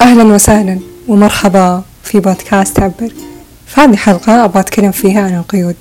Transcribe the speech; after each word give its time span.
أهلا 0.00 0.22
وسهلا 0.22 0.78
ومرحبا 1.08 1.82
في 2.02 2.20
بودكاست 2.20 2.80
عبر. 2.80 3.12
في 3.66 3.80
هذه 3.80 3.90
الحلقة 3.90 4.44
أبغى 4.44 4.60
أتكلم 4.60 4.92
فيها 4.92 5.20
عن 5.22 5.36
القيود. 5.36 5.76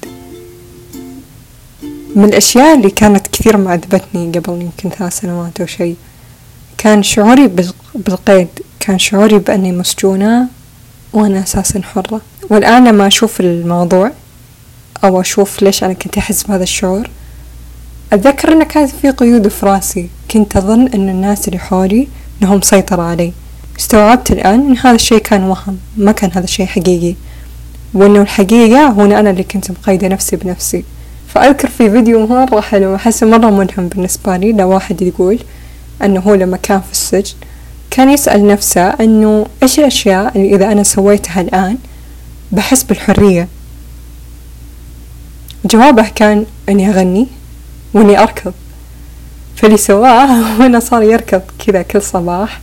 من 2.15 2.23
الأشياء 2.25 2.77
اللي 2.77 2.89
كانت 2.89 3.27
كثير 3.27 3.57
معذبتني 3.57 4.31
قبل 4.39 4.61
يمكن 4.61 4.89
ثلاث 4.89 5.19
سنوات 5.19 5.61
أو 5.61 5.65
شيء 5.65 5.95
كان 6.77 7.03
شعوري 7.03 7.47
بالقيد 7.95 8.47
كان 8.79 8.99
شعوري 8.99 9.39
بأني 9.39 9.71
مسجونة 9.71 10.47
وأنا 11.13 11.43
أساسا 11.43 11.81
حرة. 11.81 12.21
والآن 12.49 12.87
لما 12.87 13.07
أشوف 13.07 13.39
الموضوع 13.39 14.11
أو 15.03 15.21
أشوف 15.21 15.61
ليش 15.61 15.83
أنا 15.83 15.93
كنت 15.93 16.17
أحس 16.17 16.43
بهذا 16.43 16.63
الشعور 16.63 17.09
أتذكر 18.13 18.53
أن 18.53 18.63
كانت 18.63 18.91
في 18.91 19.09
قيود 19.11 19.47
في 19.47 19.65
راسي. 19.65 20.09
كنت 20.31 20.57
أظن 20.57 20.87
أن 20.87 21.09
الناس 21.09 21.47
اللي 21.47 21.59
حولي 21.59 22.07
أنهم 22.41 22.57
مسيطرة 22.57 23.01
علي. 23.01 23.33
استوعبت 23.79 24.31
الآن 24.31 24.53
أن 24.53 24.77
هذا 24.77 24.95
الشيء 24.95 25.17
كان 25.17 25.43
وهم 25.43 25.77
ما 25.97 26.11
كان 26.11 26.31
هذا 26.31 26.43
الشيء 26.43 26.65
حقيقي. 26.65 27.15
وأنه 27.93 28.21
الحقيقة 28.21 28.89
هنا 28.91 29.19
أنا 29.19 29.29
اللي 29.29 29.43
كنت 29.43 29.71
مقيدة 29.71 30.07
نفسي 30.07 30.35
بنفسي. 30.35 30.83
فأذكر 31.27 31.67
في 31.67 31.91
فيديو 31.91 32.27
مرة 32.27 32.61
حلو 32.61 32.95
أحسه 32.95 33.27
مرة 33.27 33.49
ملهم 33.49 33.87
بالنسبة 33.87 34.37
لي 34.37 34.51
لواحد 34.51 35.01
يقول 35.01 35.39
أنه 36.03 36.19
هو 36.19 36.33
لما 36.33 36.57
كان 36.57 36.81
في 36.81 36.91
السجن 36.91 37.33
كان 37.91 38.09
يسأل 38.09 38.47
نفسه 38.47 38.81
أنه 38.81 39.45
إيش 39.63 39.79
الأشياء 39.79 40.37
اللي 40.37 40.55
إذا 40.55 40.71
أنا 40.71 40.83
سويتها 40.83 41.41
الآن 41.41 41.77
بحس 42.51 42.83
بالحرية؟ 42.83 43.47
جوابه 45.65 46.07
كان 46.15 46.45
أني 46.69 46.89
أغني 46.89 47.27
وإني 47.93 48.19
أركض. 48.19 48.53
فاللي 49.55 49.77
سواه 49.77 50.41
وإنه 50.61 50.79
صار 50.79 51.03
يركض 51.03 51.41
كذا 51.65 51.81
كل 51.81 52.01
صباح. 52.01 52.61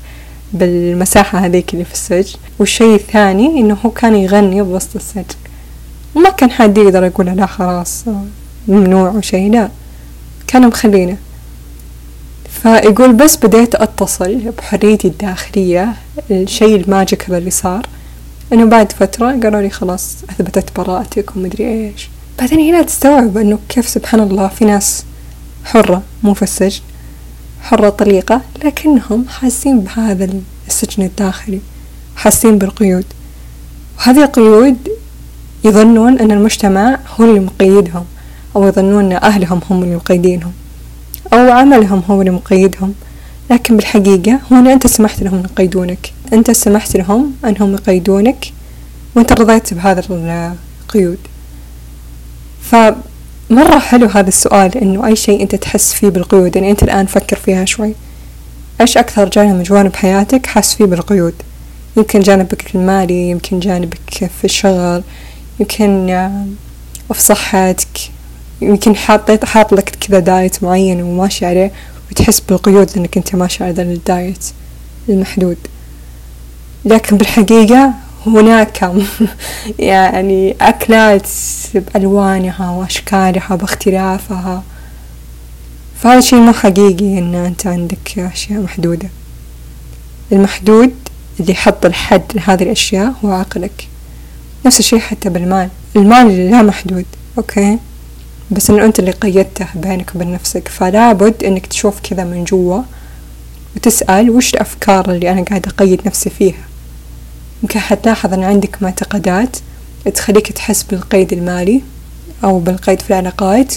بالمساحة 0.53 1.39
هذيك 1.39 1.75
اللي 1.75 1.85
في 1.85 1.93
السجن 1.93 2.39
والشيء 2.59 2.95
الثاني 2.95 3.47
إنه 3.47 3.77
هو 3.87 3.91
كان 3.91 4.15
يغني 4.15 4.63
بوسط 4.63 4.97
السجن 4.97 5.25
وما 6.15 6.30
كان 6.30 6.51
حد 6.51 6.79
يقدر 6.79 7.05
يقول 7.05 7.27
لا 7.27 7.47
خلاص 7.47 8.05
ممنوع 8.69 9.11
وشي 9.11 9.49
لا. 9.49 9.69
كانوا 10.47 10.69
مخلينه 10.69 11.16
فيقول 12.63 13.13
بس 13.13 13.37
بديت 13.37 13.75
أتصل 13.75 14.53
بحريتي 14.59 15.09
الداخلية 15.09 15.93
الشيء 16.30 16.77
الماجيك 16.77 17.25
هذا 17.29 17.38
اللي 17.38 17.51
صار. 17.51 17.87
إنه 18.53 18.65
بعد 18.65 18.93
فترة 18.93 19.27
قالوا 19.27 19.60
لي 19.60 19.71
خلاص 19.71 20.16
أثبتت 20.31 20.77
براءتك 20.77 21.37
ومدري 21.37 21.65
إيش. 21.65 22.09
بعدين 22.38 22.60
هنا 22.60 22.83
تستوعب 22.83 23.38
إنه 23.38 23.59
كيف 23.69 23.88
سبحان 23.88 24.21
الله 24.21 24.49
في 24.49 24.65
ناس 24.65 25.05
حرة 25.65 26.03
مو 26.23 26.35
في 26.35 26.43
السجن 26.43 26.81
حرة 27.67 27.89
طليقة 27.89 28.41
لكنهم 28.65 29.29
حاسين 29.29 29.81
بهذا 29.81 30.29
السجن 30.69 31.03
الداخلي 31.03 31.61
حاسين 32.17 32.59
بالقيود. 32.59 33.05
وهذه 33.99 34.25
القيود 34.25 34.77
يظنون 35.65 36.19
أن 36.19 36.31
المجتمع 36.33 36.99
هو 37.17 37.25
اللي 37.25 37.41
مقيدهم 37.41 38.05
أو 38.57 38.69
يظنون 38.69 39.05
أن 39.05 39.13
أهلهم 39.13 39.61
هم 39.71 39.83
اللي 39.83 39.97
مقيدينهم 39.97 40.53
أو 41.33 41.51
عملهم 41.53 42.03
هو 42.11 42.21
اللي 42.21 42.31
مقيدهم. 42.33 42.95
لكن 43.51 43.77
بالحقيقة 43.77 44.41
هنا 44.51 44.73
أنت 44.73 44.87
سمحت 44.87 45.23
لهم 45.23 45.39
يقيدونك. 45.39 46.13
أنت 46.33 46.51
سمحت 46.51 46.97
لهم 46.97 47.33
أنهم 47.45 47.75
يقيدونك 47.75 48.53
وأنت 49.15 49.33
رضيت 49.33 49.75
بهذا 49.75 50.03
القيود. 50.89 51.19
فمرة 53.49 53.79
حلو 53.79 54.07
هذا 54.07 54.29
السؤال 54.29 54.79
إنه 54.79 55.07
أي 55.07 55.16
شيء 55.16 55.43
أنت 55.43 55.55
تحس 55.55 55.93
فيه 55.93 56.09
بالقيود 56.09 56.57
يعني 56.57 56.71
أنت 56.71 56.83
الآن 56.83 57.07
فكر 57.07 57.37
فيها 57.37 57.65
شوي. 57.65 57.95
إيش 58.80 58.97
أكثر 58.99 59.29
جانب 59.29 59.55
من 59.57 59.63
جوانب 59.63 59.97
حياتك 59.97 60.47
حاس 60.47 60.75
فيه 60.75 60.85
بالقيود؟ 60.85 61.35
يمكن 61.97 62.21
جانبك 62.21 62.75
المالي 62.75 63.30
يمكن 63.30 63.61
جانبك 63.61 64.31
في 64.41 64.44
الشغل 64.44 65.03
يمكن 65.61 66.06
في 67.12 67.21
صحتك 67.21 67.99
يمكن 68.62 68.97
حاطيت 68.97 69.44
حاط 69.44 69.72
لك 69.72 69.91
كذا 70.00 70.19
دايت 70.19 70.62
معين 70.62 71.03
وماشي 71.03 71.47
عليه 71.47 71.72
وتحس 72.10 72.41
بالقيود 72.41 72.91
لأنك 72.97 73.16
أنت 73.16 73.34
ماشي 73.34 73.65
على 73.65 73.82
الدايت 73.82 74.44
المحدود. 75.09 75.59
لكن 76.84 77.16
بالحقيقة 77.16 77.94
هناك 78.26 78.91
يعني 79.78 80.56
أكلات 80.60 81.28
بألوانها 81.75 82.70
وأشكالها 82.70 83.56
باختلافها. 83.56 84.62
فهذا 86.00 86.20
شيء 86.20 86.38
مو 86.38 86.53
حقيقي 86.53 87.19
إن 87.19 87.34
أنت 87.34 87.66
عندك 87.66 88.19
أشياء 88.19 88.60
محدودة. 88.60 89.09
المحدود 90.32 90.94
اللي 91.41 91.53
يحط 91.53 91.87
الحد 91.87 92.22
لهذه 92.34 92.62
الأشياء 92.62 93.14
هو 93.25 93.32
عقلك. 93.32 93.88
نفس 94.66 94.78
الشيء 94.78 94.98
حتى 94.98 95.28
بالمال. 95.28 95.69
المال 95.97 96.26
اللي 96.26 96.50
لا 96.50 96.62
محدود 96.62 97.04
أوكي؟ 97.38 97.78
بس 98.50 98.70
إنه 98.70 98.84
أنت 98.84 98.98
اللي 98.98 99.10
قيدته 99.10 99.66
بينك 99.75 100.14
وبين 100.14 100.32
نفسك. 100.32 100.69
فلا 100.69 101.12
بد 101.12 101.44
إنك 101.44 101.66
تشوف 101.66 102.00
كذا 102.00 102.25
من 102.25 102.44
جوا 102.44 102.82
وتسأل 103.76 104.31
وش 104.31 104.54
الأفكار 104.54 105.10
اللي 105.10 105.31
أنا 105.31 105.43
قاعدة 105.43 105.70
أقيد 105.70 106.00
نفسي 106.06 106.31
فيها. 106.31 106.75
يمكن 107.62 107.81
حتلاحظ 107.81 108.33
أن 108.33 108.44
عندك 108.44 108.83
معتقدات 108.83 109.56
تخليك 110.15 110.53
تحس 110.53 110.83
بالقيد 110.83 111.33
المالي 111.33 111.83
أو 112.44 112.59
بالقيد 112.59 113.00
في 113.00 113.11
العلاقات. 113.11 113.75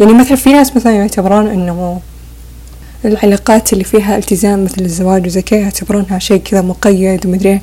يعني 0.00 0.12
مثلا 0.12 0.36
في 0.36 0.52
ناس 0.52 0.76
مثلا 0.76 0.92
يعتبرون 0.92 1.46
أنه 1.46 2.00
العلاقات 3.04 3.72
اللي 3.72 3.84
فيها 3.84 4.16
التزام 4.16 4.64
مثل 4.64 4.84
الزواج 4.84 5.26
وزي 5.26 5.42
كذا 5.42 5.60
يعتبرونها 5.60 6.18
شيء 6.18 6.40
كذا 6.40 6.62
مقيد 6.62 7.26
ومدري. 7.26 7.60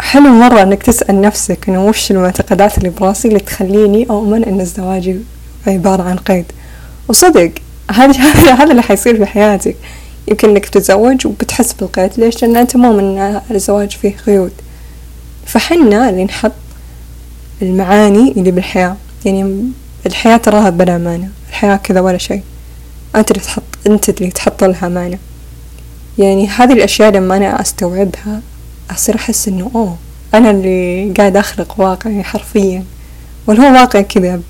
حلو 0.00 0.28
مرة 0.28 0.62
إنك 0.62 0.82
تسأل 0.82 1.20
نفسك 1.20 1.68
إنه 1.68 1.86
وش 1.86 2.10
المعتقدات 2.10 2.78
اللي 2.78 2.88
براسي 2.90 3.28
اللي 3.28 3.40
تخليني 3.40 4.06
أؤمن 4.10 4.44
إن 4.44 4.60
الزواج 4.60 5.16
عبارة 5.66 6.02
عن 6.02 6.16
قيد. 6.16 6.44
وصدق 7.08 7.50
هذا 7.90 8.12
هذا 8.54 8.70
اللي 8.70 8.82
حيصير 8.82 9.16
في 9.16 9.26
حياتك. 9.26 9.76
يمكن 10.28 10.50
إنك 10.50 10.66
تتزوج 10.66 11.26
وبتحس 11.26 11.72
بالقيد. 11.72 12.10
ليش؟ 12.18 12.42
لأن 12.42 12.56
أنت 12.56 12.76
مؤمن 12.76 13.18
إن 13.18 13.40
الزواج 13.50 13.90
فيه 13.90 14.16
قيود. 14.26 14.52
فحنا 15.46 16.10
اللي 16.10 16.24
نحط 16.24 16.52
المعاني 17.62 18.32
اللي 18.36 18.50
بالحياة. 18.50 18.96
يعني 19.24 19.64
الحياة 20.06 20.36
تراها 20.36 20.70
بلا 20.70 20.98
معنى 20.98 21.28
الحياة 21.48 21.76
كذا 21.76 22.00
ولا 22.00 22.18
شيء. 22.18 22.42
أنت 23.16 23.30
اللي 23.30 23.42
تحط 23.42 23.62
أنت 23.86 24.08
اللي 24.08 24.30
تحط 24.30 24.64
لها 24.64 24.88
معنى 24.88 25.18
يعني 26.18 26.48
هذه 26.48 26.72
الأشياء 26.72 27.10
لما 27.10 27.36
أنا 27.36 27.60
أستوعبها 27.60 28.40
أصير 28.90 29.16
أحس 29.16 29.48
إنه 29.48 29.70
أوه 29.74 29.96
أنا 30.34 30.50
اللي 30.50 31.12
قاعد 31.16 31.36
أخلق 31.36 31.80
واقعي 31.80 32.22
حرفيا. 32.22 32.84
ولا 33.46 33.68
هو 33.68 33.74
واقع 33.74 34.00
كذا 34.00 34.40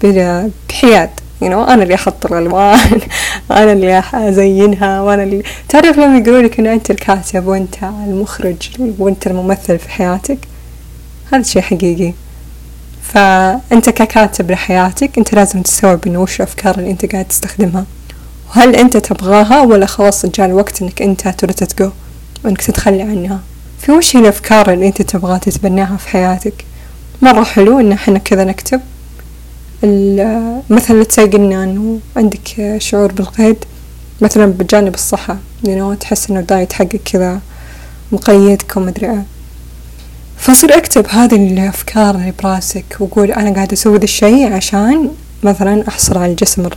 بحياد. 0.69 1.11
You 1.41 1.49
know, 1.49 1.71
أنا 1.71 1.83
اللي 1.83 1.95
أحط 1.95 2.27
الألوان 2.27 3.01
أنا 3.51 3.73
اللي 3.73 4.03
أزينها 4.15 5.01
وأنا 5.01 5.23
اللي 5.23 5.43
تعرف 5.69 5.99
لما 5.99 6.19
يقولوا 6.19 6.43
لك 6.43 6.59
إن 6.59 6.67
أنت 6.67 6.91
الكاتب 6.91 7.47
وأنت 7.47 7.75
المخرج 7.83 8.71
وأنت 8.99 9.27
الممثل 9.27 9.79
في 9.79 9.91
حياتك؟ 9.91 10.39
هذا 11.33 11.43
شيء 11.43 11.63
حقيقي. 11.63 12.13
فأنت 13.03 13.91
ككاتب 13.91 14.51
لحياتك 14.51 15.19
أنت 15.19 15.35
لازم 15.35 15.63
تستوعب 15.63 16.07
إنه 16.07 16.19
وش 16.19 16.37
الأفكار 16.37 16.79
اللي 16.79 16.91
أنت 16.91 17.13
قاعد 17.13 17.25
تستخدمها. 17.25 17.85
وهل 18.49 18.77
أنت 18.77 18.97
تبغاها 18.97 19.61
ولا 19.61 19.87
خلاص 19.87 20.27
جاء 20.27 20.47
الوقت 20.47 20.83
إنك 20.83 21.03
أنت 21.03 21.29
ترتت 21.29 21.79
جو 21.79 21.91
وإنك 22.45 22.63
تتخلى 22.63 23.03
عنها؟ 23.03 23.41
في 23.81 23.93
وش 23.93 24.17
هي 24.17 24.21
الأفكار 24.21 24.73
اللي 24.73 24.87
أنت 24.87 25.03
تبغى 25.03 25.39
تتبناها 25.39 25.97
في 25.97 26.09
حياتك؟ 26.09 26.65
مرة 27.23 27.45
حلو 27.45 27.81
إن 27.81 27.93
إحنا 27.93 28.19
كذا 28.19 28.45
نكتب. 28.45 28.81
مثلا 30.71 31.05
قلنا 31.33 31.65
إنه 31.65 31.99
عندك 32.17 32.77
شعور 32.79 33.13
بالقيد 33.13 33.57
مثلا 34.21 34.47
بجانب 34.47 34.95
الصحة 34.95 35.39
يعني 35.65 35.97
تحس 35.97 36.31
إنه 36.31 36.41
ال 36.41 36.47
diet 36.47 36.73
حقك 36.73 37.01
كذا 37.05 37.41
مقيدك 38.13 38.77
ومدري 38.77 39.11
إيه. 39.11 39.25
فصير 40.37 40.77
أكتب 40.77 41.07
هذه 41.09 41.53
الأفكار 41.53 42.15
اللي 42.15 42.33
براسك 42.43 42.97
وقول 43.01 43.33
أنا 43.33 43.55
قاعدة 43.55 43.73
أسوي 43.73 43.99
ذا 43.99 44.05
الشي 44.05 44.45
عشان 44.45 45.11
مثلا 45.43 45.89
أحصل 45.89 46.19
على 46.19 46.33
الجسم 46.33 46.69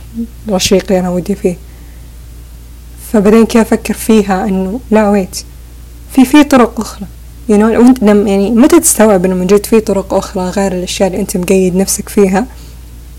الرشيق 0.48 0.84
اللي 0.88 1.00
أنا 1.00 1.10
ودي 1.10 1.34
فيه. 1.34 1.56
فبعدين 3.12 3.46
كيف 3.46 3.60
أفكر 3.60 3.94
فيها؟ 3.94 4.44
إنه 4.44 4.80
لا 4.90 5.10
wait 5.10 5.44
في 6.12 6.24
في 6.24 6.44
طرق 6.44 6.80
أخرى. 6.80 7.06
Know 7.48 7.52
وأنت 7.52 8.02
يعني 8.02 8.50
متى 8.50 8.80
تستوعب 8.80 9.24
إنه 9.24 9.34
موجود 9.34 9.66
في 9.66 9.80
طرق 9.80 10.14
أخرى 10.14 10.42
غير 10.48 10.72
الأشياء 10.72 11.08
اللي 11.08 11.20
أنت 11.20 11.36
مقيد 11.36 11.76
نفسك 11.76 12.08
فيها؟ 12.08 12.46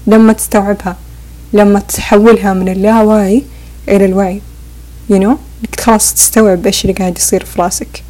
لما 0.08 0.34
تستوعبها 0.34 0.96
لما 1.54 1.80
تحولها 1.80 2.54
من 2.54 2.70
اللاوعي 2.70 3.44
إلى 3.90 4.06
الوعي. 4.06 4.42
You 5.12 5.16
know? 5.16 5.36
خلاص 5.80 6.14
تستوعب 6.14 6.66
إيش 6.66 6.86
اللي 6.86 6.94
قاعد 6.94 7.18
يصير 7.18 7.46
في 7.46 7.62
راسك. 7.62 8.04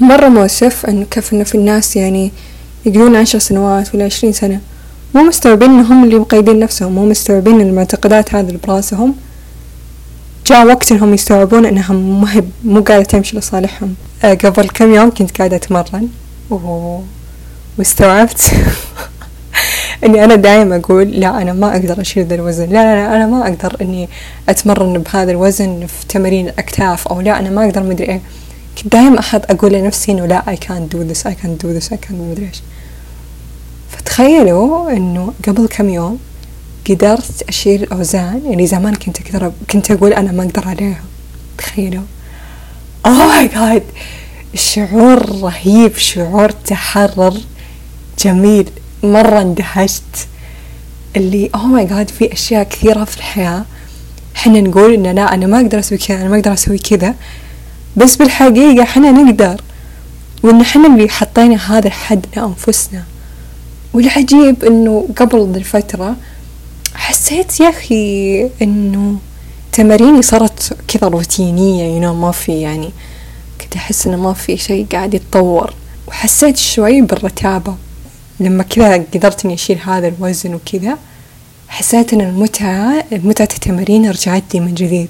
مرة 0.00 0.28
مؤسف 0.28 0.86
إنه 0.86 1.06
كيف 1.10 1.32
إنه 1.32 1.44
في 1.44 1.54
الناس 1.54 1.96
يعني 1.96 2.32
يقولون 2.86 3.16
عشر 3.16 3.38
سنوات 3.38 3.94
ولا 3.94 4.04
عشرين 4.04 4.32
سنة 4.32 4.60
مو 5.14 5.22
مستوعبين 5.22 5.70
انهم 5.70 6.04
اللي 6.04 6.18
مقيدين 6.18 6.58
نفسهم 6.58 6.92
مو 6.92 7.06
مستوعبين 7.06 7.60
المعتقدات 7.60 8.34
هذه 8.34 8.46
اللي 8.46 8.58
براسهم. 8.66 9.14
جاء 10.46 10.66
وقت 10.66 10.92
إنهم 10.92 11.14
يستوعبون 11.14 11.66
إنها 11.66 11.92
مهب 11.92 12.50
مو 12.64 12.80
قاعدة 12.80 13.04
تمشي 13.04 13.36
لصالحهم. 13.38 13.94
آه، 14.24 14.34
قبل 14.34 14.68
كم 14.68 14.94
يوم 14.94 15.10
كنت 15.10 15.38
قاعدة 15.38 15.56
أتمرن. 15.56 16.08
و... 16.50 16.98
واستوعبت. 17.78 18.42
إني 20.04 20.24
أنا 20.24 20.34
دائما 20.34 20.76
أقول 20.76 21.10
لا 21.10 21.42
أنا 21.42 21.52
ما 21.52 21.72
أقدر 21.72 22.00
أشيل 22.00 22.26
ذا 22.26 22.34
الوزن. 22.34 22.64
لا 22.64 22.72
لا 22.72 22.94
لا 22.94 23.16
أنا 23.16 23.26
ما 23.26 23.42
أقدر 23.42 23.76
إني 23.80 24.08
أتمرن 24.48 24.98
بهذا 24.98 25.30
الوزن 25.30 25.86
في 25.86 26.06
تمارين 26.08 26.48
الأكتاف 26.48 27.08
أو 27.08 27.20
لا 27.20 27.38
أنا 27.38 27.50
ما 27.50 27.64
أقدر 27.64 27.82
مدري 27.82 28.08
إيه. 28.08 28.20
كنت 28.78 28.92
دائما 28.92 29.18
احد 29.18 29.42
أقول 29.50 29.72
لنفسي 29.72 30.12
إنه 30.12 30.26
لا 30.26 30.42
I 30.46 30.56
can't 30.64 30.94
do 30.94 30.98
this 31.12 31.26
I 31.26 31.34
can't 31.34 31.64
do 31.64 31.80
this 31.80 31.92
I 31.92 31.96
can't 32.06 32.12
مدري 32.12 32.46
إيش. 32.46 32.62
فتخيلوا 33.90 34.90
إنه 34.90 35.32
قبل 35.48 35.66
كم 35.68 35.88
يوم 35.88 36.18
قدرت 36.90 37.44
أشيل 37.48 37.92
اوزان 37.92 38.40
يعني 38.50 38.66
زمان 38.66 38.94
كنت 38.94 39.16
أقدر 39.20 39.52
كنت 39.70 39.90
أقول 39.90 40.12
أنا 40.12 40.32
ما 40.32 40.42
أقدر 40.42 40.68
عليها. 40.68 41.02
تخيلوا. 41.58 42.02
oh 43.06 43.26
my 43.26 43.48
god 43.48 43.82
الشعور 44.54 45.40
رهيب 45.42 45.96
شعور 45.96 46.50
تحرر 46.50 47.34
جميل. 48.18 48.70
مرة 49.04 49.40
اندهشت 49.40 50.28
اللي 51.16 51.50
oh 51.54 51.66
my 51.66 51.86
god 51.86 52.10
في 52.10 52.32
أشياء 52.32 52.62
كثيرة 52.62 53.04
في 53.04 53.16
الحياة. 53.16 53.64
إحنا 54.36 54.60
نقول 54.60 54.94
ان 54.94 55.06
لا 55.06 55.34
أنا 55.34 55.46
ما 55.46 55.60
أقدر 55.60 55.78
أسوي 55.78 55.98
كذا 55.98 56.20
أنا 56.20 56.28
ما 56.28 56.36
أقدر 56.36 56.52
أسوي 56.52 56.78
كذا. 56.78 57.14
بس 57.96 58.16
بالحقيقة 58.16 58.82
إحنا 58.82 59.10
نقدر. 59.10 59.60
وإن 60.42 60.60
إحنا 60.60 60.86
اللي 60.86 61.08
حطينا 61.08 61.78
هذا 61.78 61.86
الحد 61.86 62.26
لأنفسنا. 62.36 63.04
والعجيب 63.94 64.64
إنه 64.64 65.08
قبل 65.16 65.38
الفترة 65.56 66.16
حسيت 66.94 67.60
يا 67.60 67.68
أخي 67.68 68.50
إنه 68.62 69.18
تماريني 69.72 70.22
صارت 70.22 70.76
كذا 70.88 71.08
روتينية 71.08 72.04
يو 72.04 72.14
ما 72.14 72.32
في 72.32 72.60
يعني 72.60 72.90
كنت 73.60 73.76
أحس 73.76 74.06
إنه 74.06 74.16
ما 74.16 74.32
في 74.32 74.56
شيء 74.56 74.86
قاعد 74.92 75.14
يتطور. 75.14 75.74
وحسيت 76.06 76.56
شوي 76.56 77.00
بالرتابة. 77.00 77.74
لما 78.40 78.62
كذا 78.62 79.04
قدرت 79.14 79.44
إني 79.44 79.54
أشيل 79.54 79.78
هذا 79.78 80.08
الوزن 80.08 80.54
وكذا 80.54 80.98
حسيت 81.68 82.12
إن 82.12 82.20
المتعة 82.20 83.04
متعة 83.12 83.48
التمارين 83.54 84.10
رجعت 84.10 84.42
لي 84.54 84.60
من 84.60 84.74
جديد. 84.74 85.08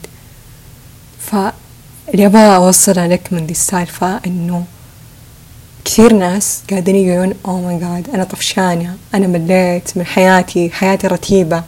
فاللي 1.21 2.26
أبغى 2.26 2.56
أوصله 2.56 3.06
لك 3.06 3.32
من 3.32 3.47
دي 3.47 3.53
السالفة 3.53 4.21
إنه 4.26 4.65
كثير 5.85 6.12
ناس 6.12 6.62
قاعدين 6.71 6.97
يقولون 6.97 7.35
oh 7.46 7.61
my 7.61 7.79
god 7.79 8.08
أنا 8.15 8.25
طفشانة 8.25 8.97
أنا 9.15 9.27
مليت 9.27 9.97
من 9.97 10.06
حياتي 10.06 10.70
حياتي 10.70 11.06
رتيبة. 11.06 11.62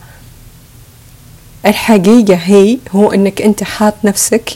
الحقيقة 1.66 2.34
هي 2.34 2.78
هو 2.92 3.12
إنك 3.12 3.42
أنت 3.42 3.64
حاط 3.64 3.94
نفسك 4.04 4.50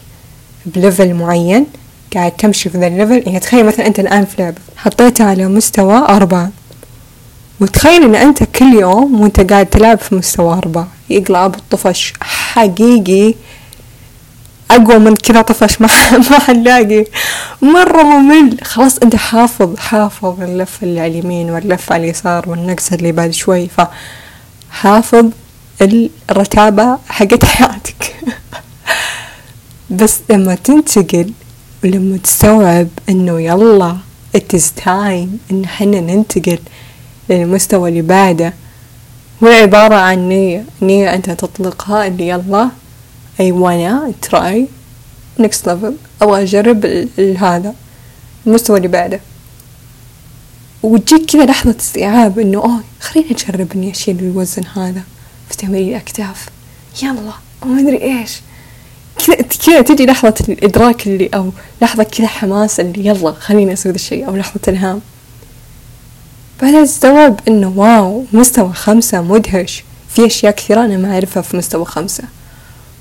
ب 0.66 0.74
level 0.74 1.14
معين 1.14 1.66
قاعد 2.14 2.32
تمشي 2.32 2.70
في 2.70 2.78
ذا 2.78 2.86
ال 2.86 2.91
level. 2.91 3.22
يعني 3.26 3.40
تخيل 3.40 3.66
مثلا 3.66 3.86
أنت 3.86 4.00
الآن 4.00 4.24
في 4.24 4.42
لعبة 4.42 4.58
حطيتها 4.76 5.26
على 5.26 5.48
مستوى 5.48 5.96
أربعة. 5.96 6.50
وتخيل 7.60 8.02
إن 8.04 8.14
أنت 8.14 8.42
كل 8.42 8.64
يوم 8.74 9.20
وأنت 9.20 9.40
قاعد 9.52 9.66
تلعب 9.66 9.98
في 9.98 10.14
مستوى 10.14 10.52
أربعة 10.54 10.88
يقلب 11.10 11.54
الطفش 11.54 12.12
حقيقي. 12.22 13.34
أقوى 14.70 14.98
من 14.98 15.16
كذا 15.16 15.42
طفش 15.42 15.80
ما 15.80 15.88
ما 16.30 16.38
حنلاقي. 16.38 17.04
مرة 17.62 18.02
ممل. 18.02 18.58
خلاص 18.64 18.98
أنت 18.98 19.16
حافظ 19.16 19.76
حافظ 19.76 20.42
اللفة 20.42 20.86
اللي 20.86 21.00
على 21.00 21.10
اليمين 21.18 21.50
واللفة 21.50 21.94
على 21.94 22.04
اليسار 22.04 22.48
والنقص 22.48 22.92
اللي 22.92 23.12
بعد 23.12 23.30
شوي. 23.30 23.68
فحافظ 24.72 25.26
الرتابة 26.30 26.98
حقت 27.08 27.44
حياتك. 27.54 28.14
بس 29.90 30.18
لما 30.30 30.54
تنتقل 30.54 31.32
ولما 31.84 32.16
تستوعب 32.16 32.88
إنه 33.08 33.40
يلا 33.40 33.96
it 34.36 34.56
is 34.56 34.82
time 34.84 35.28
إن 35.52 35.66
حنا 35.66 36.00
ننتقل 36.00 36.58
للمستوى 37.30 37.88
اللي 37.88 38.02
بعده. 38.02 38.54
هو 39.42 39.48
عبارة 39.48 39.94
عن 39.94 40.28
نية 40.28 40.64
نية 40.82 41.14
أنت 41.14 41.30
تطلقها 41.30 42.06
اللي 42.06 42.28
يلا 42.28 42.70
I 43.38 43.42
wanna 43.42 44.12
try 44.28 44.66
next 45.42 45.66
level 45.66 45.92
أبغى 46.22 46.42
أجرب 46.42 46.86
هذا 47.38 47.74
المستوى 48.46 48.76
اللي 48.76 48.88
بعده. 48.88 49.20
وتجيك 50.82 51.30
كذا 51.30 51.44
لحظة 51.44 51.76
استيعاب 51.80 52.38
إنه 52.38 52.58
أوه 52.58 52.80
خليني 53.00 53.30
أجرب 53.30 53.72
إني 53.74 53.90
أشيل 53.90 54.18
الوزن 54.18 54.62
هذا 54.76 55.02
في 55.48 55.56
تمارين 55.56 55.88
الأكتاف. 55.88 56.48
يلا 57.02 57.32
وما 57.62 57.80
أدري 57.80 58.02
إيش. 58.02 58.40
كذا 59.66 59.80
تجي 59.80 60.06
لحظة 60.06 60.34
الإدراك 60.48 61.06
اللي 61.06 61.30
أو 61.34 61.50
لحظة 61.82 62.02
كذا 62.02 62.26
حماس 62.26 62.80
اللي 62.80 63.06
يلا 63.06 63.32
خليني 63.32 63.72
أسوي 63.72 63.92
ذا 63.92 63.96
الشيء 63.96 64.28
أو 64.28 64.36
لحظة 64.36 64.60
إلهام. 64.68 65.00
بعدين 66.62 66.82
استوعب 66.82 67.40
إنه 67.48 67.72
واو 67.76 68.24
مستوى 68.32 68.72
خمسة 68.72 69.22
مدهش؟ 69.22 69.84
في 70.08 70.26
أشياء 70.26 70.52
كثيرة 70.52 70.84
أنا 70.84 70.96
ما 70.96 71.14
أعرفها 71.14 71.42
في 71.42 71.56
مستوى 71.56 71.84
خمسة. 71.84 72.24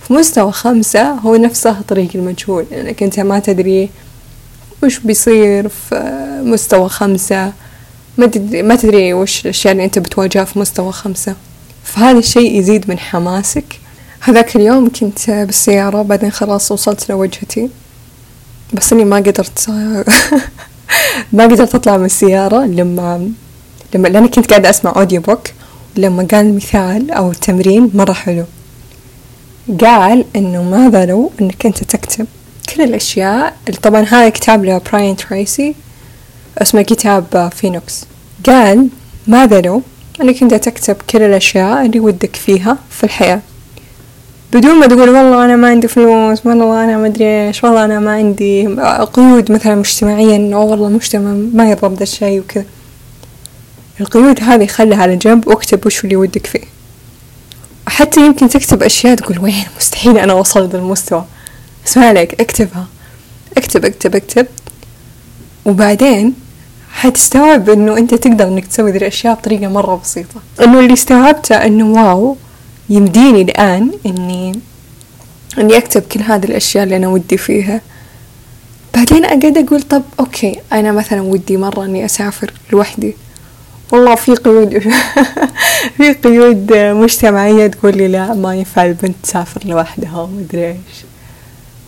في 0.08 0.14
مستوى 0.14 0.52
خمسة 0.52 1.12
هو 1.12 1.36
نفسه 1.36 1.82
طريق 1.82 2.10
المجهول 2.16 2.66
لأنك 2.72 3.04
أنت 3.04 3.20
ما 3.20 3.40
تدري 3.40 3.90
وش 4.84 5.00
بيصير 5.00 5.68
في 5.68 6.42
مستوى 6.44 6.90
خمسة. 6.90 7.54
ما 8.18 8.28
تدري 8.28 8.62
ما 8.62 8.76
تدري 8.76 9.14
وش 9.14 9.42
الأشياء 9.46 9.72
اللي 9.72 9.86
أنت 9.86 10.00
بتواجهها 10.00 10.46
في 10.46 10.60
مستوى 10.60 10.92
خمسة. 10.92 11.36
فهذا 11.84 12.20
الشيء 12.20 12.60
يزيد 12.60 12.90
من 12.90 13.00
حماسك. 13.00 13.80
هذاك 14.20 14.56
اليوم 14.56 14.90
كنت 14.90 15.30
بالسيارة 15.30 16.02
بعدين 16.02 16.32
خلاص 16.32 16.72
وصلت 16.72 17.10
لوجهتي. 17.10 17.70
بس 18.74 18.94
أني 18.94 19.06
ما 19.06 19.18
قدرت 19.18 19.70
ما 21.34 21.44
قدرت 21.44 21.76
أطلع 21.76 21.98
من 21.98 22.06
السيارة 22.06 22.66
لما 22.66 23.32
لما 23.96 24.08
لأني 24.08 24.28
كنت 24.28 24.50
قاعدة 24.50 24.70
أسمع 24.70 24.94
audio 24.96 25.22
book 25.22 25.42
لما 25.98 26.28
قال 26.32 26.46
المثال 26.46 27.12
أو 27.12 27.32
التمرين 27.32 27.92
مرة 27.94 28.14
حلو. 28.14 28.44
قال 29.82 30.26
إنه 30.36 30.64
ماذا 30.64 31.06
لو 31.06 31.32
إنك 31.42 31.66
أنت 31.66 31.84
تكتب 31.84 32.26
كل 32.76 32.82
الأشياء 32.84 33.54
طبعا 33.84 34.02
هذا 34.02 34.30
كتاب 34.30 34.66
لبراين 34.66 35.16
تريسي 35.16 35.76
اسمه 36.58 36.82
كتاب 36.82 37.52
فينوكس 37.56 38.06
قال 38.46 38.88
ماذا 39.28 39.62
لو 39.62 39.82
إنك 40.22 40.44
أنت 40.44 40.54
تكتب 40.54 40.96
كل 41.10 41.22
الأشياء 41.22 41.86
اللي 41.86 42.00
ودك 42.00 42.36
فيها 42.36 42.78
في 42.90 43.04
الحياة. 43.04 43.42
بدون 44.54 44.80
ما 44.80 44.88
تقول 44.88 45.10
والله 45.10 45.46
أنا 45.46 45.56
ما 45.56 45.68
عندي 45.68 45.88
فلوس 45.88 46.46
والله 46.46 46.84
أنا 46.84 46.98
ما 46.98 47.08
أدري 47.08 47.48
إيش 47.48 47.64
والله 47.64 47.86
أنا 47.86 48.00
ما 48.00 48.12
عندي 48.12 48.68
قيود 49.14 49.52
مثلا 49.52 49.76
مجتمعيا 49.76 50.36
إنه 50.36 50.60
والله 50.60 50.88
المجتمع 50.88 51.32
ما 51.54 51.70
يرضى 51.70 51.88
بهذا 51.88 52.04
الشيء 52.04 52.40
وكذا. 52.40 52.66
القيود 54.02 54.44
هذه 54.44 54.68
خلها 54.68 55.02
على 55.02 55.16
جنب 55.16 55.48
واكتب 55.48 55.86
وش 55.86 56.04
اللي 56.04 56.16
ودك 56.16 56.48
فيه. 56.48 56.64
حتى 57.88 58.26
يمكن 58.26 58.50
تكتب 58.50 58.84
أشياء 58.84 59.16
تقول 59.16 59.40
وين؟ 59.40 59.66
مستحيل 59.78 60.18
أنا 60.18 60.34
أوصل 60.34 60.70
ذا 60.70 60.78
المستوى 60.78 61.26
اسمع 61.88 62.06
عليك 62.06 62.42
اكتبها. 62.42 62.88
اكتب 63.58 63.86
اكتب 63.86 64.16
اكتب. 64.16 64.48
وبعدين 65.66 66.34
حتستوعب 66.92 67.70
إنه 67.70 67.98
أنت 67.98 68.14
تقدر 68.14 68.48
إنك 68.48 68.68
تسوي 68.68 68.92
ذي 68.92 68.98
الأشياء 68.98 69.34
بطريقة 69.34 69.68
مرة 69.68 69.96
بسيطة. 70.04 70.42
إنه 70.62 70.80
اللي 70.80 70.94
استوعبته 70.94 71.56
إنه 71.56 71.92
wow 71.92 72.38
يمديني 72.90 73.42
الآن 73.42 73.92
إني 74.06 74.60
إني 75.58 75.78
أكتب 75.78 76.02
كل 76.02 76.22
هذه 76.22 76.46
الأشياء 76.46 76.84
اللي 76.84 76.96
أنا 76.96 77.08
ودي 77.08 77.38
فيها. 77.38 77.82
بعدين 78.96 79.26
أقعد 79.26 79.58
أقول 79.58 79.82
طب 79.82 80.04
okay 80.20 80.60
أنا 80.74 80.92
مثلا 80.92 81.22
ودي 81.22 81.58
مرة 81.58 81.86
إني 81.86 82.06
أسافر 82.06 82.54
لوحدي. 82.72 83.16
والله 83.92 84.16
في 84.16 84.36
قيود 84.36 84.80
في 85.98 86.14
قيود 86.14 86.74
مجتمعية 86.74 87.68
تقول 87.68 87.98
لي 87.98 88.08
لا 88.08 88.34
ما 88.34 88.56
ينفع 88.56 88.86
البنت 88.86 89.16
تسافر 89.24 89.62
لوحدها 89.66 90.22
ومدري 90.22 90.68
إيش. 90.68 90.78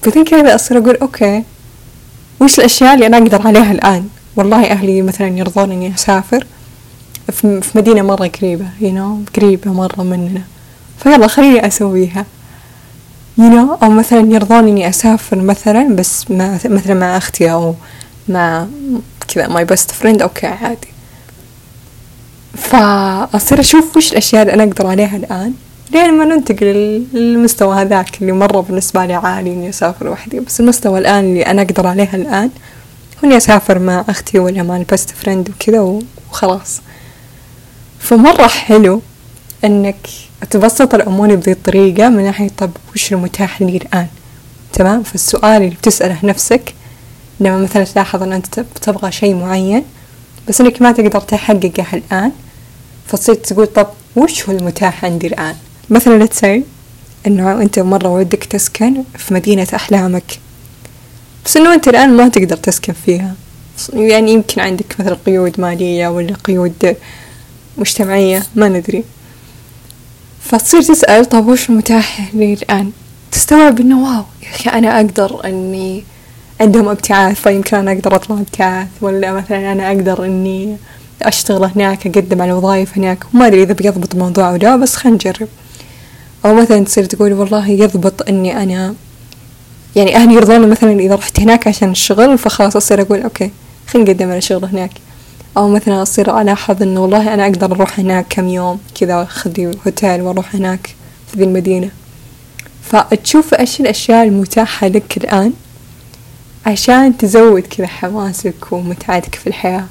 بعدين 0.05 0.23
كذا 0.25 0.55
أصير 0.55 0.77
أقول 0.77 0.95
أوكي 0.95 1.43
وش 2.39 2.59
الأشياء 2.59 2.93
اللي 2.93 3.07
أنا 3.07 3.17
أقدر 3.17 3.47
عليها 3.47 3.71
الآن؟ 3.71 4.07
والله 4.35 4.71
أهلي 4.71 5.01
مثلا 5.01 5.27
يرضون 5.27 5.71
إني 5.71 5.95
أسافر 5.95 6.45
في 7.31 7.61
مدينة 7.75 8.01
مرة 8.01 8.27
قريبة 8.27 8.65
you 8.81 8.83
know 8.95 9.35
قريبة 9.39 9.71
مرة 9.73 10.03
مننا. 10.03 10.41
فيلا 11.03 11.27
خليني 11.27 11.67
أسويها. 11.67 12.25
you 13.39 13.43
know 13.43 13.83
أو 13.83 13.89
مثلا 13.89 14.33
يرضون 14.33 14.67
إني 14.67 14.89
أسافر 14.89 15.37
مثلا 15.37 15.95
بس 15.95 16.31
مثلا 16.65 16.93
مع 16.93 17.17
أختي 17.17 17.51
أو 17.51 17.75
مع 18.29 18.65
كذا 19.27 19.47
my 19.47 19.65
best 19.65 19.91
friend 19.91 20.21
okay 20.21 20.47
عادي. 20.47 20.87
فأصير 22.57 23.59
أشوف 23.59 23.97
وش 23.97 24.11
الأشياء 24.11 24.41
اللي 24.41 24.53
أنا 24.53 24.63
أقدر 24.63 24.87
عليها 24.87 25.17
الآن 25.17 25.53
لين 25.91 26.13
ما 26.17 26.25
ننتقل 26.25 27.05
للمستوى 27.13 27.75
هذاك 27.81 28.21
اللي 28.21 28.31
مرة 28.31 28.61
بالنسبة 28.61 29.05
لي 29.05 29.13
عالي 29.13 29.53
إني 29.53 29.69
أسافر 29.69 30.07
وحدي. 30.09 30.39
بس 30.39 30.59
المستوى 30.59 30.99
الآن 30.99 31.23
اللي 31.23 31.41
أنا 31.45 31.61
أقدر 31.61 31.87
عليها 31.87 32.15
الآن 32.15 32.49
هو 33.19 33.23
إني 33.27 33.37
أسافر 33.37 33.79
مع 33.79 34.05
أختي 34.09 34.39
ولا 34.39 34.63
مع 34.63 34.77
ال 34.77 34.84
best 34.84 35.09
friend 35.09 35.49
وكذا 35.49 35.99
وخلاص. 36.29 36.81
فمرة 37.99 38.47
حلو 38.47 39.01
إنك 39.65 40.07
تبسط 40.49 40.93
الأمور 40.93 41.35
بذي 41.35 41.51
الطريقة 41.51 42.09
من 42.09 42.23
ناحية 42.23 42.49
طب 42.57 42.71
وش 42.95 43.13
المتاح 43.13 43.61
لي 43.61 43.77
الآن. 43.77 44.07
تمام؟ 44.73 45.03
فالسؤال 45.03 45.61
اللي 45.61 45.75
بتسأله 45.75 46.17
نفسك 46.23 46.73
لما 47.39 47.57
مثلا 47.57 47.83
تلاحظ 47.83 48.23
أن 48.23 48.33
أنت 48.33 48.59
تبغى 48.81 49.11
شيء 49.11 49.35
معين 49.35 49.83
بس 50.47 50.61
إنك 50.61 50.81
ما 50.81 50.91
تقدر 50.91 51.21
تحققه 51.21 51.85
الآن 51.93 52.31
فتصير 53.11 53.35
تقول 53.35 53.67
طب 53.67 53.87
وش 54.15 54.49
هو 54.49 54.57
المتاح 54.57 55.05
عندي 55.05 55.27
الآن؟ 55.27 55.55
مثلا 55.89 56.23
لتسي 56.23 56.63
إنه 57.27 57.61
أنت 57.61 57.79
مرة 57.79 58.09
ودك 58.09 58.43
تسكن 58.43 59.03
في 59.17 59.33
مدينة 59.33 59.67
أحلامك. 59.75 60.39
بس 61.45 61.57
إنه 61.57 61.73
أنت 61.73 61.87
الآن 61.87 62.17
ما 62.17 62.27
تقدر 62.27 62.57
تسكن 62.57 62.93
فيها. 63.05 63.35
يعني 63.93 64.31
يمكن 64.31 64.61
عندك 64.61 64.99
مثلا 64.99 65.17
قيود 65.25 65.59
مالية 65.61 66.07
ولا 66.07 66.33
قيود 66.43 66.95
مجتمعية 67.77 68.43
ما 68.55 68.69
ندري. 68.69 69.03
فتصير 70.41 70.81
تسأل 70.81 71.25
طب 71.25 71.47
وش 71.47 71.69
متاح 71.69 72.33
لي 72.33 72.53
الآن؟ 72.53 72.91
تستوعب 73.31 73.79
إنه 73.79 74.03
wow 74.03 74.23
يا 74.43 74.49
أخي 74.49 74.69
أنا 74.69 74.97
أقدر 74.97 75.45
إني 75.45 76.03
عندهم 76.61 76.87
ابتعاث 76.87 77.41
فيمكن 77.41 77.77
أنا 77.77 77.91
أقدر 77.91 78.15
أطلع 78.15 78.35
ابتعاث 78.37 78.87
ولا 79.01 79.33
مثلا 79.33 79.71
أنا 79.71 79.87
أقدر 79.87 80.25
إني 80.25 80.77
أشتغل 81.27 81.71
هناك 81.75 82.07
أقدم 82.07 82.41
على 82.41 82.53
وظائف 82.53 82.97
هناك. 82.97 83.23
ما 83.33 83.47
أدري 83.47 83.63
إذا 83.63 83.73
بيضبط 83.73 84.13
الموضوع 84.13 84.49
أو 84.49 84.55
لا 84.55 84.75
بس 84.75 84.95
خلينا 84.95 85.15
نجرب. 85.15 85.47
أو 86.45 86.53
مثلا 86.53 86.85
تصير 86.85 87.05
تقول 87.05 87.33
والله 87.33 87.67
يضبط 87.67 88.29
إني 88.29 88.63
أنا 88.63 88.95
يعني 89.95 90.15
أهلي 90.15 90.33
يرضون 90.33 90.69
مثلا 90.69 90.99
إذا 90.99 91.15
رحت 91.15 91.39
هناك 91.39 91.67
عشان 91.67 91.91
الشغل 91.91 92.37
فخلاص 92.37 92.75
أصير 92.75 93.01
أقول 93.01 93.21
okay 93.21 93.51
خلينا 93.87 94.11
نقدم 94.11 94.31
على 94.31 94.41
شغل 94.41 94.65
هناك. 94.65 94.91
أو 95.57 95.69
مثلا 95.69 96.01
أصير 96.01 96.41
ألاحظ 96.41 96.83
إنه 96.83 97.01
والله 97.01 97.33
أنا 97.33 97.43
أقدر 97.43 97.75
أروح 97.75 97.99
هناك 97.99 98.25
كم 98.29 98.47
يوم 98.47 98.79
كذا 98.95 99.21
أخذ 99.21 99.71
هوتيل 99.87 100.21
وأروح 100.21 100.55
هناك 100.55 100.95
في 101.31 101.37
ذي 101.37 101.43
المدينة. 101.43 101.89
فتشوف 102.83 103.53
إيش 103.53 103.81
الأشياء 103.81 104.23
المتاحة 104.23 104.87
لك 104.87 105.17
الآن 105.17 105.53
عشان 106.65 107.17
تزود 107.17 107.61
كذا 107.61 107.87
حماسك 107.87 108.71
ومتعتك 108.71 109.35
في 109.35 109.47
الحياة. 109.47 109.85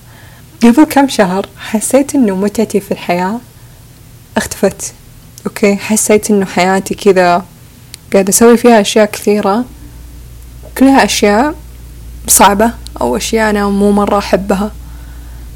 قبل 0.63 0.85
كم 0.85 1.09
شهر 1.09 1.47
حسيت 1.59 2.15
إنه 2.15 2.37
متعتي 2.37 2.81
في 2.81 2.93
الحياة 2.93 3.41
اختفت. 4.37 4.93
أوكي؟ 5.47 5.77
حسيت 5.77 6.31
إنه 6.31 6.47
حياتي 6.47 6.95
كذا 6.95 7.45
قاعدة 8.13 8.29
أسوي 8.29 8.57
فيها 8.57 8.81
أشياء 8.81 9.07
كثيرة. 9.07 9.65
كلها 10.79 11.05
أشياء 11.05 11.55
صعبة 12.29 12.71
أو 13.01 13.17
أشياء 13.17 13.51
أنا 13.51 13.69
مو 13.69 13.91
مرة 13.93 14.19
أحبها. 14.19 14.73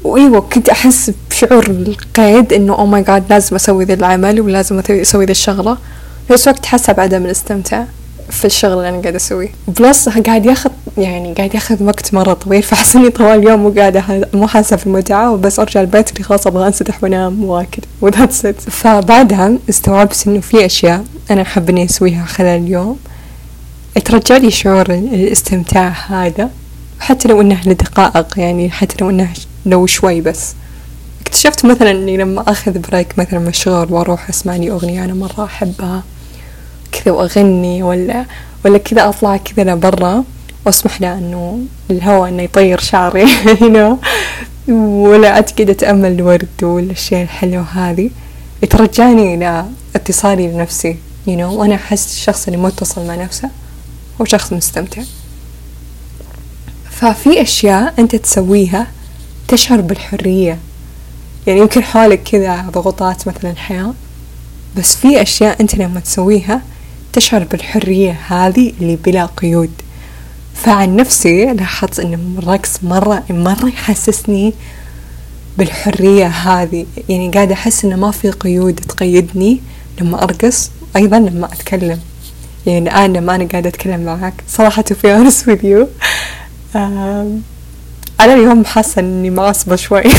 وأيوة 0.03 0.41
كنت 0.41 0.69
أحس 0.69 1.11
بشعور 1.29 1.65
القيد 1.65 2.53
إنه 2.53 2.73
oh 2.73 2.85
my 2.85 3.03
god 3.03 3.23
لازم 3.29 3.55
أسوي 3.55 3.85
ذا 3.85 3.93
العمل 3.93 4.41
ولازم 4.41 4.81
أسوي 4.89 5.25
ذا 5.25 5.31
الشغلة. 5.31 5.77
نفس 6.31 6.47
الوقت 6.47 6.65
حاسة 6.65 6.93
بعدم 6.93 7.25
الاستمتاع 7.25 7.87
في 8.29 8.45
الشغل 8.45 8.73
اللي 8.73 8.89
أنا 8.89 9.01
قاعدة 9.01 9.17
أسويه. 9.17 9.49
plus 9.67 10.09
قاعد 10.09 10.45
ياخذ 10.45 10.71
يعني 10.97 11.33
قاعد 11.33 11.55
ياخذ 11.55 11.83
وقت 11.83 12.13
مرة 12.13 12.33
طويل 12.33 12.63
فأحس 12.63 12.95
إني 12.95 13.09
طوال 13.09 13.39
اليوم 13.39 13.59
مو 13.59 13.69
قاعدة 13.69 14.29
مو 14.33 14.47
حاسة 14.47 14.75
في 14.75 14.87
المتعة 14.87 15.31
وبس 15.31 15.59
أرجع 15.59 15.81
البيت 15.81 16.11
اللي 16.11 16.23
خلاص 16.23 16.47
أبغى 16.47 16.67
أنسدح 16.67 17.03
وأنام 17.03 17.43
وأكل 17.43 17.81
و 18.01 18.07
that's 18.07 18.45
it 18.45 18.61
فبعدها 18.61 19.51
استوعبت 19.69 20.23
إنه 20.27 20.39
في 20.39 20.65
أشياء 20.65 21.05
أنا 21.31 21.41
أحب 21.41 21.69
إني 21.69 21.85
أسويها 21.85 22.25
خلال 22.25 22.61
اليوم. 22.63 22.99
ترجع 24.05 24.37
لي 24.37 24.51
شعور 24.51 24.85
الاستمتاع 24.89 25.93
هذا 26.07 26.49
حتى 26.99 27.27
لو 27.27 27.41
إنه 27.41 27.61
لدقائق 27.65 28.39
يعني 28.39 28.69
حتى 28.69 28.95
لو 29.01 29.09
إنه 29.09 29.29
لو 29.65 29.85
شوي 29.85 30.21
بس. 30.21 30.53
اكتشفت 31.21 31.65
مثلا 31.65 31.91
إني 31.91 32.17
لما 32.17 32.51
أخذ 32.51 32.79
بريك 32.79 33.19
مثلا 33.19 33.39
من 33.39 33.47
الشغل 33.47 33.93
وأروح 33.93 34.29
أسمع 34.29 34.55
لي 34.55 34.71
أغنية 34.71 35.03
أنا 35.05 35.13
مرة 35.13 35.43
أحبها 35.43 36.03
كذا 36.91 37.13
وأغني 37.13 37.83
ولا 37.83 38.25
ولا 38.65 38.77
كذا 38.77 39.09
أطلع 39.09 39.37
كذا 39.37 39.63
لبرا 39.63 40.23
وأسمح 40.65 41.01
له 41.01 41.13
إنه 41.13 41.59
الهواء 41.91 42.29
إنه 42.29 42.43
يطير 42.43 42.79
شعري 42.79 43.23
هنا 43.61 43.97
ولا 44.67 45.39
أتقعد 45.39 45.69
أتأمل 45.69 46.11
الورد 46.11 46.63
والأشياء 46.63 47.23
الحلوة 47.23 47.63
هذه. 47.63 48.09
ترجعني 48.69 49.35
إلى 49.35 49.65
اتصالي 49.95 50.47
لنفسي 50.47 50.95
you 51.27 51.29
know. 51.29 51.41
وأنا 51.41 51.75
أحس 51.75 52.13
الشخص 52.13 52.45
اللي 52.47 52.57
متصل 52.57 53.07
مع 53.07 53.15
نفسه 53.15 53.49
هو 54.21 54.25
شخص 54.25 54.53
مستمتع. 54.53 55.01
ففي 56.91 57.41
أشياء 57.41 57.93
أنت 57.99 58.15
تسويها 58.15 58.87
تشعر 59.47 59.81
بالحرية. 59.81 60.59
يعني 61.47 61.59
يمكن 61.59 61.83
حولك 61.83 62.23
كذا 62.23 62.65
ضغوطات 62.69 63.27
مثلا 63.27 63.51
الحياة 63.51 63.93
بس 64.77 64.95
في 64.95 65.21
أشياء 65.21 65.61
أنت 65.61 65.75
لما 65.75 65.99
تسويها 65.99 66.61
تشعر 67.13 67.43
بالحرية 67.43 68.19
هذه 68.27 68.73
اللي 68.81 68.95
بلا 68.95 69.25
قيود. 69.25 69.71
فعن 70.55 70.95
نفسي 70.95 71.45
لاحظت 71.45 71.99
أن 71.99 72.35
الرقص 72.37 72.83
مرة 72.83 73.23
مرة 73.29 73.67
يحسسني 73.67 74.53
بالحرية 75.57 76.27
هذه. 76.27 76.85
يعني 77.09 77.31
قاعدة 77.31 77.53
أحس 77.53 77.85
إنه 77.85 77.95
ما 77.95 78.11
في 78.11 78.31
قيود 78.31 78.75
تقيدني 78.75 79.61
لما 80.01 80.23
أرقص 80.23 80.71
أيضا 80.95 81.19
لما 81.19 81.45
أتكلم. 81.45 81.99
يعني 82.65 82.89
الآن 82.89 83.13
لما 83.13 83.35
أنا 83.35 83.45
قاعدة 83.45 83.69
أتكلم 83.69 84.05
معك 84.05 84.33
صراحة 84.47 84.83
to 84.89 84.93
be 84.93 85.09
honest 85.09 85.45
with 85.45 85.63
you 85.63 85.87
أنا 86.75 88.33
اليوم 88.33 88.65
حاسة 88.65 88.99
إني 88.99 89.29
معصبة 89.29 89.75
شوي. 89.75 90.03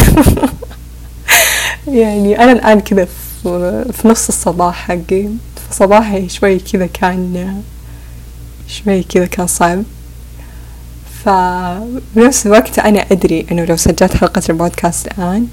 يعني 1.89 2.39
أنا 2.45 2.53
الآن 2.53 2.81
كذا 2.81 3.05
في 3.93 4.03
نص 4.05 4.29
الصباح 4.29 4.75
حقي. 4.75 5.29
فصباحي 5.71 6.29
شوي 6.29 6.59
كذا 6.59 6.87
كان 6.87 7.63
شوي 8.69 9.03
كذا 9.03 9.27
كان 9.27 9.47
صعب. 9.47 9.83
فبنفس 11.27 12.47
الوقت 12.47 12.79
أنا 12.79 13.05
أدري 13.13 13.47
إنه 13.53 13.65
لو 13.65 13.77
سجلت 13.77 14.17
حلقة 14.17 14.43
البودكاست 14.49 15.07
الآن 15.07 15.47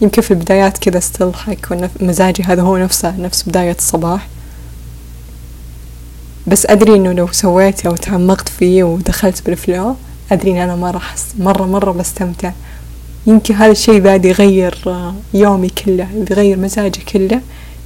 يمكن 0.00 0.22
في 0.22 0.30
البدايات 0.30 0.78
كذا 0.78 1.00
still 1.00 1.34
حيكون 1.34 1.88
مزاجي 2.00 2.42
هذا 2.42 2.62
هو 2.62 2.76
نفسه 2.76 3.16
نفس 3.16 3.42
بداية 3.42 3.76
الصباح. 3.78 4.28
بس 6.46 6.66
أدري 6.66 6.94
إنه 6.94 7.12
لو 7.12 7.28
سويته 7.32 7.90
وتعمقت 7.90 8.48
فيه 8.48 8.84
ودخلت 8.84 9.46
بال 9.46 9.63
flow 9.63 9.96
أدري 10.32 10.50
إن 10.50 10.56
أنا 10.56 10.76
مرة 10.76 10.96
أحس 10.96 11.26
مرة 11.38 11.64
مرة 11.64 11.92
بستمتع. 11.92 12.52
يمكن 13.26 13.54
هذا 13.54 13.72
الشيء 13.72 14.00
بعد 14.00 14.24
يغير 14.24 14.78
يومي 15.34 15.68
كله 15.68 16.08
يغير 16.30 16.58
مزاجي 16.58 17.00
كله. 17.00 17.40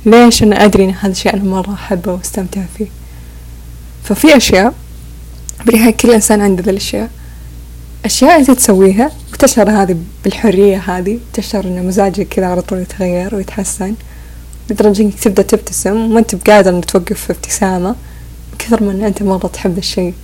ليش 0.07 0.43
أنا 0.43 0.65
أدري 0.65 0.85
إن 0.85 0.91
هذا 0.91 1.13
الشيء 1.13 1.35
أنا 1.35 1.45
مرة 1.45 1.73
أحبه 1.75 2.13
وأستمتع 2.13 2.63
فيه؟ 2.79 2.87
ففي 4.05 4.37
أشياء 4.37 4.75
بالنهاية 5.67 5.93
كل 5.93 6.11
إنسان 6.11 6.41
عنده 6.41 6.63
ذي 6.63 6.71
الأشياء. 6.71 7.11
أشياء 8.05 8.39
أنت 8.39 8.51
تسويها 8.51 9.11
وتشعر 9.33 9.71
هذه 9.71 9.97
بالحرية 10.25 10.79
هذه 10.79 11.19
تشعر 11.33 11.65
إن 11.65 11.87
مزاجك 11.87 12.29
كذا 12.29 12.47
على 12.47 12.63
طول 12.63 12.79
يتغير 12.79 13.35
ويتحسن 13.35 13.95
لدرجة 14.71 15.03
إنك 15.03 15.15
تبدأ 15.15 15.43
تبتسم 15.43 15.97
وما 15.97 16.19
أنت 16.19 16.35
بقادر 16.35 16.71
إنك 16.71 16.85
توقف 16.85 17.21
في 17.21 17.33
ابتسامة 17.33 17.95
كثر 18.59 18.83
من 18.83 19.05
أنت 19.05 19.23
مرة 19.23 19.47
تحب 19.47 19.79
الشيء 19.79 20.15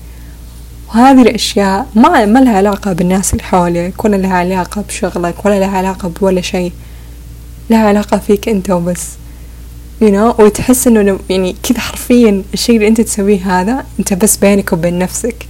وهذه 0.89 1.23
الأشياء 1.23 1.87
ما 1.95 2.25
ما 2.25 2.39
لها 2.39 2.57
علاقة 2.57 2.93
بالناس 2.93 3.33
اللي 3.33 3.43
حولك 3.43 4.05
ولا 4.05 4.17
لها 4.17 4.35
علاقة 4.35 4.83
بشغلك 4.83 5.45
ولا 5.47 5.61
لها 5.61 5.77
علاقة 5.79 6.09
بولا 6.09 6.41
شيء 6.41 6.73
لها 7.71 7.89
علاقة 7.89 8.19
فيك 8.19 8.49
أنت 8.49 8.71
وبس. 8.71 9.07
You 10.01 10.11
know 10.11 10.41
وتحس 10.41 10.87
إنه 10.87 11.19
يعني 11.31 11.57
كذا 11.63 11.81
حرفيا 11.81 12.43
الشيء 12.55 12.77
اللي 12.77 12.89
أنت 12.89 13.01
تسويه 13.01 13.61
هذا 13.61 13.85
أنت 13.99 14.15
بس 14.15 14.37
بينك 14.37 14.73
وبين 14.73 14.99
نفسك. 14.99 15.47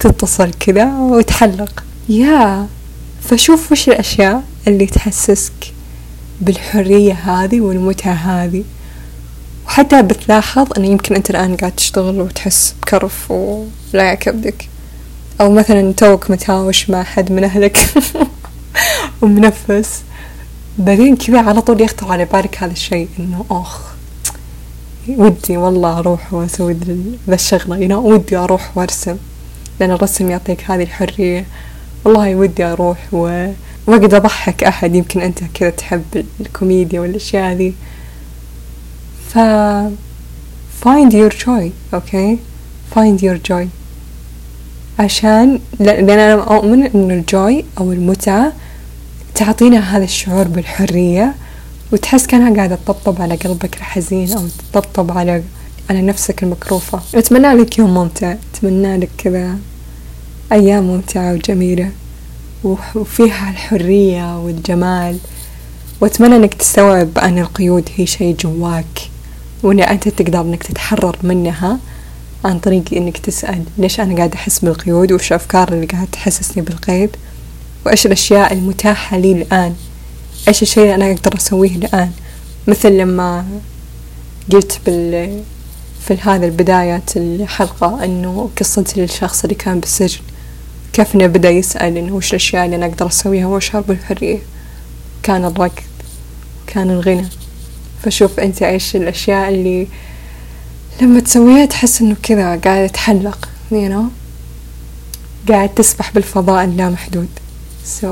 تتصل 0.00 0.50
كذا 0.60 0.98
وتحلق 0.98 1.84
يا 2.08 2.66
فشوف 3.22 3.72
وش 3.72 3.88
الأشياء 3.88 4.42
اللي 4.68 4.86
تحسسك 4.86 5.72
بالحرية 6.40 7.12
هذه 7.12 7.60
والمتعة 7.60 8.12
هذه. 8.12 8.64
وحتى 9.66 10.02
بتلاحظ 10.02 10.68
أنه 10.78 10.86
يمكن 10.86 11.14
أنت 11.14 11.30
الآن 11.30 11.56
قاعد 11.56 11.72
تشتغل 11.72 12.20
وتحس 12.20 12.74
بكرف 12.82 13.30
ولا 13.30 14.12
يكبدك 14.12 14.68
أو 15.40 15.52
مثلا 15.52 15.92
توك 15.92 16.30
متهاوش 16.30 16.90
مع 16.90 17.02
حد 17.02 17.32
من 17.32 17.44
أهلك 17.44 17.78
ومنفس. 19.22 20.02
بعدين 20.78 21.16
كذا 21.16 21.40
على 21.40 21.60
طول 21.60 21.80
يخطر 21.80 22.12
على 22.12 22.24
بالك 22.24 22.62
هذا 22.62 22.72
الشيء 22.72 23.08
إنه 23.18 23.44
أخ 23.50 23.80
ودي 25.08 25.56
والله 25.56 25.98
أروح 25.98 26.34
وأسوي 26.34 26.76
ذا 27.28 27.34
الشغلة 27.34 27.96
ودي 27.96 28.36
أروح 28.36 28.70
وأرسم. 28.78 29.16
لأن 29.80 29.90
الرسم 29.90 30.30
يعطيك 30.30 30.70
هذه 30.70 30.82
الحرية. 30.82 31.44
والله 32.04 32.34
ودي 32.34 32.64
أروح 32.64 32.98
و... 33.12 33.46
وأقدر 33.86 34.16
أضحك 34.16 34.64
أحد 34.64 34.94
يمكن 34.94 35.20
أنت 35.20 35.38
كذا 35.54 35.70
تحب 35.70 36.24
الكوميديا 36.40 37.00
والأشياء 37.00 37.52
هذه 37.52 37.72
ف 39.28 39.38
find 40.84 41.12
your 41.12 41.30
joy 41.44 41.70
okay 41.94 42.38
find 42.94 43.22
your 43.22 43.38
joy. 43.50 43.66
عشان 44.98 45.60
لأن 45.80 46.10
أنا 46.10 46.56
أؤمن 46.56 46.82
إن 46.86 47.10
الجوي 47.10 47.64
أو 47.78 47.92
المتعة 47.92 48.52
تعطينا 49.34 49.96
هذا 49.96 50.04
الشعور 50.04 50.48
بالحرية 50.48 51.34
وتحس 51.92 52.26
كأنها 52.26 52.56
قاعدة 52.56 52.74
تطبطب 52.74 53.22
على 53.22 53.34
قلبك 53.34 53.76
الحزين 53.76 54.32
أو 54.32 54.42
تطبطب 54.72 55.18
على 55.18 55.42
على 55.90 56.02
نفسك 56.02 56.42
المكروفة. 56.42 57.00
أتمنى 57.14 57.52
لك 57.52 57.78
يوم 57.78 57.94
ممتع. 57.94 58.34
أتمنى 58.54 58.96
لك 58.96 59.08
كذا 59.18 59.58
أيام 60.52 60.84
ممتعة 60.84 61.32
وجميلة 61.32 61.90
وفيها 62.94 63.50
الحرية 63.50 64.38
والجمال. 64.38 65.18
وأتمنى 66.00 66.36
أنك 66.36 66.54
تستوعب 66.54 67.18
أن 67.18 67.38
القيود 67.38 67.88
هي 67.96 68.06
شيء 68.06 68.36
جواك 68.36 69.10
وأن 69.62 69.80
أنت 69.80 70.08
تقدر 70.08 70.40
أنك 70.40 70.62
تتحرر 70.62 71.16
منها 71.22 71.78
عن 72.44 72.58
طريق 72.58 72.84
أنك 72.92 73.18
تسأل 73.18 73.64
ليش 73.78 74.00
أنا 74.00 74.16
قاعد 74.16 74.34
أحس 74.34 74.58
بالقيود 74.58 75.12
وش 75.12 75.32
الأفكار 75.32 75.72
اللي 75.72 75.86
قاعد 75.86 76.06
تحسسني 76.12 76.62
بالقيد 76.62 77.10
وإيش 77.86 78.06
الأشياء 78.06 78.52
المتاحة 78.52 79.18
لي 79.18 79.32
الآن. 79.32 79.74
إيش 80.48 80.62
الشيء 80.62 80.82
اللي 80.82 80.94
أنا 80.94 81.12
أقدر 81.12 81.36
أسويه 81.36 81.76
الآن. 81.76 82.10
مثل 82.68 82.92
لما 82.98 83.44
قلت 84.52 84.80
بال 84.86 85.42
في 86.06 86.16
هذا 86.20 86.46
البداية 86.46 87.02
الحلقة 87.16 88.04
إنه 88.04 88.50
قصة 88.58 88.84
الشخص 88.96 89.42
اللي 89.42 89.54
كان 89.54 89.80
بالسجن. 89.80 90.20
كيف 90.92 91.14
إنه 91.14 91.26
بدأ 91.26 91.50
يسأل 91.50 91.96
إنه 91.96 92.14
وش 92.14 92.30
الأشياء 92.30 92.64
اللي 92.64 92.76
أنا 92.76 92.86
أقدر 92.86 93.06
أسويها؟ 93.06 93.46
وأشعر 93.46 93.80
بالحرية 93.80 94.38
كان 95.22 95.44
الركض 95.44 95.82
كان 96.66 96.90
الغنى. 96.90 97.28
فشوف 98.02 98.40
أنت 98.40 98.62
إيش 98.62 98.96
الأشياء 98.96 99.48
اللي 99.48 99.86
لما 101.02 101.20
تسويها 101.20 101.64
تحس 101.66 102.00
إنه 102.00 102.16
كذا 102.22 102.56
قاعدة 102.56 102.86
تحلق 102.86 103.48
you 103.70 103.90
know 103.92 104.04
قاعد 105.48 105.68
تسبح 105.74 106.12
بالفضاء 106.12 106.64
اللامحدود 106.64 107.28
so 108.00 108.06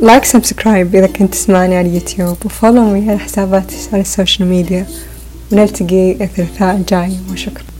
like 0.00 0.26
like 0.26 0.47
subscribe 0.47 0.94
إذا 0.94 1.06
كنت 1.06 1.32
تسمعني 1.32 1.76
على 1.76 1.88
اليوتيوب 1.88 2.36
و 2.44 2.50
follow 2.50 2.84
me 2.84 3.10
على 3.10 3.18
حساباتي 3.18 3.76
على 3.92 4.02
ال 4.02 4.09
social 4.09 4.48
media 4.48 4.86
ونلتقي 5.52 6.12
الثلاثاء 6.12 6.76
الجاي. 6.76 7.12
وشكرا 7.32 7.75